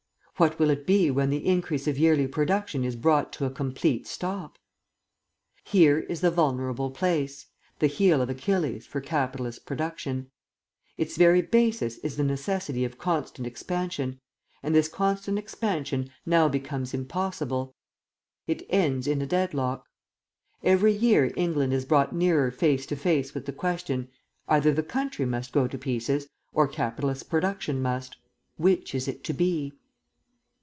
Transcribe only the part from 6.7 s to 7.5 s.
place,